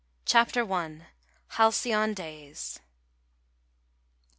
[0.25, 1.05] CHAPTER I.
[1.49, 2.79] HALCYON DAYS.